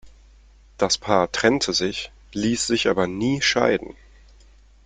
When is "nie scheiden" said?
3.05-3.95